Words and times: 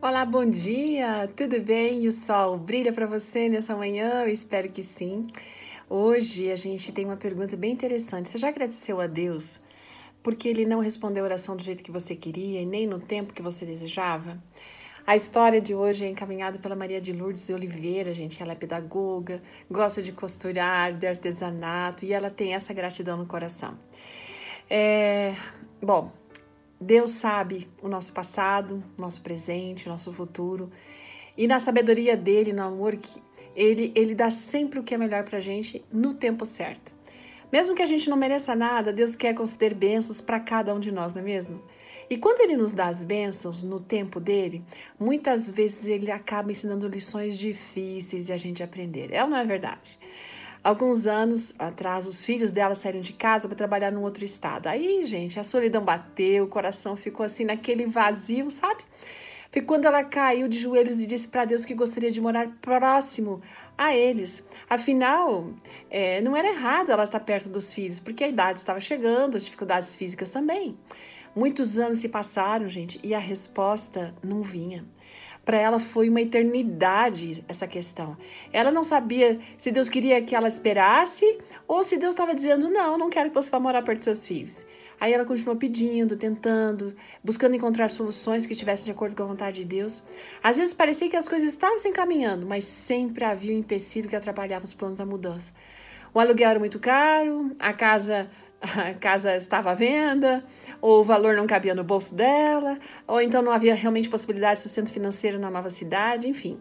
Olá, 0.00 0.24
bom 0.24 0.48
dia! 0.48 1.28
Tudo 1.34 1.60
bem? 1.60 2.06
O 2.06 2.12
sol 2.12 2.56
brilha 2.56 2.92
para 2.92 3.04
você 3.04 3.48
nessa 3.48 3.74
manhã? 3.74 4.22
Eu 4.22 4.28
espero 4.28 4.68
que 4.68 4.80
sim. 4.80 5.26
Hoje 5.90 6.52
a 6.52 6.56
gente 6.56 6.92
tem 6.92 7.04
uma 7.04 7.16
pergunta 7.16 7.56
bem 7.56 7.72
interessante. 7.72 8.28
Você 8.28 8.38
já 8.38 8.46
agradeceu 8.46 9.00
a 9.00 9.08
Deus 9.08 9.60
porque 10.22 10.48
ele 10.48 10.64
não 10.64 10.78
respondeu 10.78 11.24
a 11.24 11.26
oração 11.26 11.56
do 11.56 11.64
jeito 11.64 11.82
que 11.82 11.90
você 11.90 12.14
queria 12.14 12.60
e 12.60 12.64
nem 12.64 12.86
no 12.86 13.00
tempo 13.00 13.34
que 13.34 13.42
você 13.42 13.66
desejava? 13.66 14.40
A 15.04 15.16
história 15.16 15.60
de 15.60 15.74
hoje 15.74 16.04
é 16.04 16.08
encaminhada 16.08 16.60
pela 16.60 16.76
Maria 16.76 17.00
de 17.00 17.12
Lourdes 17.12 17.50
Oliveira, 17.50 18.14
gente. 18.14 18.40
Ela 18.40 18.52
é 18.52 18.56
pedagoga, 18.56 19.42
gosta 19.68 20.00
de 20.00 20.12
costurar, 20.12 20.92
de 20.92 21.08
artesanato 21.08 22.04
e 22.04 22.12
ela 22.12 22.30
tem 22.30 22.54
essa 22.54 22.72
gratidão 22.72 23.16
no 23.16 23.26
coração. 23.26 23.76
É, 24.70 25.34
bom, 25.82 26.12
Deus 26.80 27.12
sabe 27.12 27.68
o 27.82 27.88
nosso 27.88 28.12
passado, 28.12 28.82
nosso 28.96 29.22
presente, 29.22 29.88
nosso 29.88 30.12
futuro. 30.12 30.70
E 31.36 31.46
na 31.46 31.58
sabedoria 31.60 32.16
dele, 32.16 32.52
no 32.52 32.62
amor, 32.62 32.98
ele, 33.54 33.92
ele 33.94 34.14
dá 34.14 34.30
sempre 34.30 34.78
o 34.78 34.82
que 34.84 34.94
é 34.94 34.98
melhor 34.98 35.24
pra 35.24 35.40
gente 35.40 35.84
no 35.92 36.14
tempo 36.14 36.46
certo. 36.46 36.96
Mesmo 37.50 37.74
que 37.74 37.82
a 37.82 37.86
gente 37.86 38.10
não 38.10 38.16
mereça 38.16 38.54
nada, 38.54 38.92
Deus 38.92 39.16
quer 39.16 39.34
conceder 39.34 39.74
bênçãos 39.74 40.20
para 40.20 40.38
cada 40.38 40.74
um 40.74 40.78
de 40.78 40.92
nós, 40.92 41.14
não 41.14 41.22
é 41.22 41.24
mesmo? 41.24 41.62
E 42.10 42.16
quando 42.16 42.40
ele 42.40 42.56
nos 42.56 42.72
dá 42.72 42.86
as 42.86 43.02
bênçãos 43.02 43.62
no 43.62 43.80
tempo 43.80 44.20
dele, 44.20 44.62
muitas 44.98 45.50
vezes 45.50 45.86
ele 45.86 46.10
acaba 46.10 46.50
ensinando 46.50 46.88
lições 46.88 47.38
difíceis 47.38 48.28
e 48.28 48.32
a 48.32 48.36
gente 48.36 48.62
aprender. 48.62 49.12
É 49.12 49.22
ou 49.22 49.28
não 49.28 49.36
é 49.36 49.44
verdade? 49.44 49.98
Alguns 50.68 51.06
anos 51.06 51.54
atrás, 51.58 52.06
os 52.06 52.26
filhos 52.26 52.52
dela 52.52 52.74
saíram 52.74 53.00
de 53.00 53.14
casa 53.14 53.48
para 53.48 53.56
trabalhar 53.56 53.90
num 53.90 54.02
outro 54.02 54.22
estado. 54.22 54.66
Aí, 54.66 55.06
gente, 55.06 55.40
a 55.40 55.42
solidão 55.42 55.82
bateu, 55.82 56.44
o 56.44 56.46
coração 56.46 56.94
ficou 56.94 57.24
assim 57.24 57.42
naquele 57.42 57.86
vazio, 57.86 58.50
sabe? 58.50 58.82
Foi 59.50 59.62
quando 59.62 59.86
ela 59.86 60.04
caiu 60.04 60.46
de 60.46 60.58
joelhos 60.58 61.00
e 61.00 61.06
disse 61.06 61.26
para 61.26 61.46
Deus 61.46 61.64
que 61.64 61.72
gostaria 61.72 62.10
de 62.10 62.20
morar 62.20 62.48
próximo 62.60 63.40
a 63.78 63.96
eles. 63.96 64.46
Afinal, 64.68 65.48
é, 65.88 66.20
não 66.20 66.36
era 66.36 66.48
errado 66.48 66.92
ela 66.92 67.04
estar 67.04 67.20
perto 67.20 67.48
dos 67.48 67.72
filhos, 67.72 67.98
porque 67.98 68.22
a 68.22 68.28
idade 68.28 68.58
estava 68.58 68.78
chegando, 68.78 69.38
as 69.38 69.46
dificuldades 69.46 69.96
físicas 69.96 70.28
também. 70.28 70.76
Muitos 71.34 71.78
anos 71.78 72.00
se 72.00 72.10
passaram, 72.10 72.68
gente, 72.68 73.00
e 73.02 73.14
a 73.14 73.18
resposta 73.18 74.14
não 74.22 74.42
vinha. 74.42 74.84
Para 75.48 75.58
ela 75.58 75.80
foi 75.80 76.10
uma 76.10 76.20
eternidade 76.20 77.42
essa 77.48 77.66
questão. 77.66 78.18
Ela 78.52 78.70
não 78.70 78.84
sabia 78.84 79.40
se 79.56 79.72
Deus 79.72 79.88
queria 79.88 80.20
que 80.20 80.36
ela 80.36 80.46
esperasse 80.46 81.38
ou 81.66 81.82
se 81.82 81.96
Deus 81.96 82.12
estava 82.12 82.34
dizendo: 82.34 82.68
não, 82.68 82.98
não 82.98 83.08
quero 83.08 83.30
que 83.30 83.34
você 83.34 83.48
vá 83.48 83.58
morar 83.58 83.80
perto 83.80 84.00
dos 84.00 84.04
seus 84.04 84.26
filhos. 84.26 84.66
Aí 85.00 85.10
ela 85.10 85.24
continuou 85.24 85.56
pedindo, 85.56 86.18
tentando, 86.18 86.94
buscando 87.24 87.56
encontrar 87.56 87.88
soluções 87.88 88.44
que 88.44 88.52
estivessem 88.52 88.84
de 88.84 88.90
acordo 88.90 89.16
com 89.16 89.22
a 89.22 89.26
vontade 89.26 89.60
de 89.60 89.64
Deus. 89.64 90.04
Às 90.42 90.58
vezes 90.58 90.74
parecia 90.74 91.08
que 91.08 91.16
as 91.16 91.26
coisas 91.26 91.48
estavam 91.48 91.78
se 91.78 91.88
encaminhando, 91.88 92.46
mas 92.46 92.64
sempre 92.64 93.24
havia 93.24 93.54
um 93.54 93.58
empecilho 93.58 94.06
que 94.06 94.16
atrapalhava 94.16 94.66
os 94.66 94.74
planos 94.74 94.98
da 94.98 95.06
mudança. 95.06 95.54
O 96.12 96.20
aluguel 96.20 96.50
era 96.50 96.58
muito 96.58 96.78
caro, 96.78 97.56
a 97.58 97.72
casa 97.72 98.30
a 98.60 98.94
casa 98.94 99.36
estava 99.36 99.70
à 99.70 99.74
venda, 99.74 100.44
ou 100.80 101.00
o 101.00 101.04
valor 101.04 101.34
não 101.34 101.46
cabia 101.46 101.74
no 101.74 101.84
bolso 101.84 102.14
dela, 102.14 102.78
ou 103.06 103.20
então 103.20 103.42
não 103.42 103.52
havia 103.52 103.74
realmente 103.74 104.08
possibilidade 104.08 104.58
de 104.58 104.62
sustento 104.62 104.92
financeiro 104.92 105.38
na 105.38 105.50
nova 105.50 105.70
cidade, 105.70 106.28
enfim. 106.28 106.60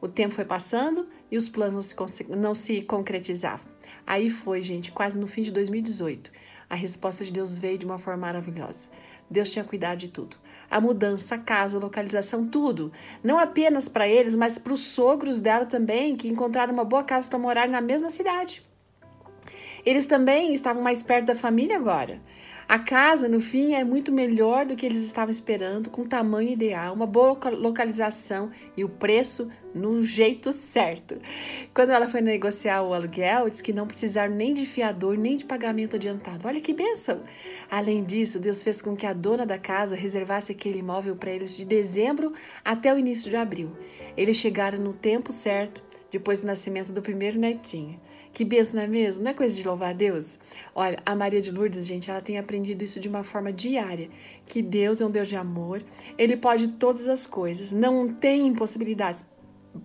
O 0.00 0.08
tempo 0.08 0.34
foi 0.34 0.44
passando 0.44 1.08
e 1.30 1.36
os 1.36 1.48
planos 1.48 1.94
não 2.28 2.54
se 2.54 2.82
concretizavam. 2.82 3.66
Aí 4.06 4.28
foi, 4.28 4.62
gente, 4.62 4.92
quase 4.92 5.18
no 5.18 5.26
fim 5.26 5.42
de 5.42 5.50
2018. 5.50 6.30
A 6.68 6.74
resposta 6.74 7.24
de 7.24 7.30
Deus 7.30 7.58
veio 7.58 7.78
de 7.78 7.84
uma 7.84 7.98
forma 7.98 8.26
maravilhosa. 8.26 8.88
Deus 9.30 9.50
tinha 9.50 9.64
cuidado 9.64 9.98
de 9.98 10.08
tudo. 10.08 10.36
A 10.70 10.80
mudança, 10.80 11.36
a 11.36 11.38
casa, 11.38 11.76
a 11.76 11.80
localização, 11.80 12.46
tudo. 12.46 12.92
Não 13.22 13.38
apenas 13.38 13.88
para 13.88 14.08
eles, 14.08 14.34
mas 14.34 14.58
para 14.58 14.72
os 14.72 14.80
sogros 14.80 15.40
dela 15.40 15.64
também, 15.64 16.16
que 16.16 16.28
encontraram 16.28 16.72
uma 16.72 16.84
boa 16.84 17.04
casa 17.04 17.28
para 17.28 17.38
morar 17.38 17.68
na 17.68 17.80
mesma 17.80 18.10
cidade. 18.10 18.64
Eles 19.86 20.04
também 20.04 20.52
estavam 20.52 20.82
mais 20.82 21.00
perto 21.00 21.26
da 21.26 21.36
família 21.36 21.76
agora. 21.76 22.20
A 22.68 22.80
casa, 22.80 23.28
no 23.28 23.40
fim, 23.40 23.74
é 23.74 23.84
muito 23.84 24.10
melhor 24.10 24.66
do 24.66 24.74
que 24.74 24.84
eles 24.84 25.00
estavam 25.00 25.30
esperando, 25.30 25.88
com 25.88 26.04
tamanho 26.04 26.50
ideal, 26.50 26.92
uma 26.92 27.06
boa 27.06 27.38
localização 27.50 28.50
e 28.76 28.82
o 28.82 28.88
preço 28.88 29.48
no 29.72 30.02
jeito 30.02 30.52
certo. 30.52 31.16
Quando 31.72 31.90
ela 31.90 32.08
foi 32.08 32.20
negociar 32.20 32.82
o 32.82 32.92
aluguel, 32.92 33.48
disse 33.48 33.62
que 33.62 33.72
não 33.72 33.86
precisaram 33.86 34.34
nem 34.34 34.52
de 34.52 34.66
fiador, 34.66 35.16
nem 35.16 35.36
de 35.36 35.44
pagamento 35.44 35.94
adiantado. 35.94 36.48
Olha 36.48 36.60
que 36.60 36.74
bênção! 36.74 37.22
Além 37.70 38.02
disso, 38.02 38.40
Deus 38.40 38.64
fez 38.64 38.82
com 38.82 38.96
que 38.96 39.06
a 39.06 39.12
dona 39.12 39.46
da 39.46 39.58
casa 39.58 39.94
reservasse 39.94 40.50
aquele 40.50 40.80
imóvel 40.80 41.14
para 41.14 41.30
eles 41.30 41.56
de 41.56 41.64
dezembro 41.64 42.32
até 42.64 42.92
o 42.92 42.98
início 42.98 43.30
de 43.30 43.36
abril. 43.36 43.70
Eles 44.16 44.38
chegaram 44.38 44.80
no 44.80 44.92
tempo 44.92 45.30
certo, 45.30 45.84
depois 46.10 46.40
do 46.40 46.48
nascimento 46.48 46.92
do 46.92 47.00
primeiro 47.00 47.38
netinho. 47.38 48.00
Que 48.36 48.44
bênção, 48.44 48.76
não 48.76 48.82
é 48.82 48.86
mesmo? 48.86 49.24
Não 49.24 49.30
é 49.30 49.34
coisa 49.34 49.54
de 49.54 49.66
louvar 49.66 49.88
a 49.88 49.92
Deus? 49.94 50.38
Olha, 50.74 50.98
a 51.06 51.14
Maria 51.14 51.40
de 51.40 51.50
Lourdes, 51.50 51.86
gente, 51.86 52.10
ela 52.10 52.20
tem 52.20 52.36
aprendido 52.36 52.84
isso 52.84 53.00
de 53.00 53.08
uma 53.08 53.22
forma 53.22 53.50
diária. 53.50 54.10
Que 54.44 54.60
Deus 54.60 55.00
é 55.00 55.06
um 55.06 55.10
Deus 55.10 55.26
de 55.26 55.36
amor, 55.36 55.82
Ele 56.18 56.36
pode 56.36 56.68
todas 56.74 57.08
as 57.08 57.26
coisas, 57.26 57.72
não 57.72 58.06
tem 58.06 58.46
impossibilidades 58.46 59.24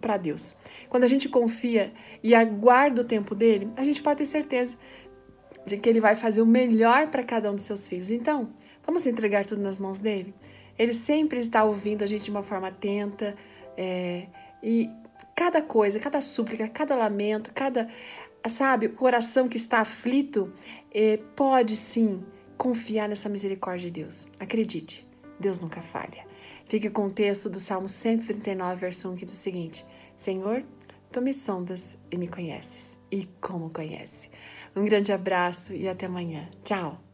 para 0.01 0.17
Deus. 0.17 0.53
Quando 0.89 1.05
a 1.05 1.07
gente 1.07 1.29
confia 1.29 1.93
e 2.21 2.35
aguarda 2.35 3.03
o 3.03 3.05
tempo 3.05 3.33
dele, 3.33 3.69
a 3.77 3.85
gente 3.85 4.03
pode 4.03 4.17
ter 4.17 4.25
certeza 4.25 4.75
de 5.65 5.77
que 5.77 5.87
ele 5.87 6.01
vai 6.01 6.17
fazer 6.17 6.41
o 6.41 6.45
melhor 6.45 7.07
para 7.07 7.23
cada 7.23 7.49
um 7.49 7.55
dos 7.55 7.63
seus 7.63 7.87
filhos. 7.87 8.11
Então, 8.11 8.49
vamos 8.85 9.05
entregar 9.05 9.45
tudo 9.45 9.61
nas 9.61 9.79
mãos 9.79 10.01
dele? 10.01 10.33
Ele 10.77 10.91
sempre 10.91 11.39
está 11.39 11.63
ouvindo 11.63 12.03
a 12.03 12.05
gente 12.05 12.25
de 12.25 12.31
uma 12.31 12.43
forma 12.43 12.67
atenta 12.67 13.33
é, 13.77 14.27
e 14.61 14.89
cada 15.41 15.59
coisa, 15.59 15.99
cada 15.99 16.21
súplica, 16.21 16.67
cada 16.67 16.95
lamento, 16.95 17.51
cada 17.51 17.87
sabe, 18.49 18.87
o 18.87 18.93
coração 18.93 19.47
que 19.47 19.57
está 19.57 19.79
aflito, 19.79 20.51
é, 20.93 21.17
pode 21.35 21.75
sim 21.75 22.23
confiar 22.57 23.09
nessa 23.09 23.29
misericórdia 23.29 23.89
de 23.89 24.01
Deus. 24.01 24.27
Acredite, 24.39 25.07
Deus 25.39 25.59
nunca 25.59 25.81
falha. 25.81 26.25
Fique 26.65 26.89
com 26.89 27.07
o 27.07 27.11
texto 27.11 27.49
do 27.49 27.59
Salmo 27.59 27.89
139, 27.89 28.75
verso 28.75 29.09
1, 29.11 29.15
que 29.15 29.25
diz 29.25 29.33
o 29.33 29.37
seguinte: 29.37 29.85
Senhor, 30.15 30.63
tu 31.11 31.21
me 31.21 31.33
sondas 31.33 31.97
e 32.09 32.17
me 32.17 32.27
conheces, 32.27 32.97
e 33.11 33.25
como 33.41 33.69
conhece. 33.69 34.29
Um 34.75 34.85
grande 34.85 35.11
abraço 35.11 35.73
e 35.73 35.87
até 35.87 36.05
amanhã. 36.05 36.49
Tchau! 36.63 37.10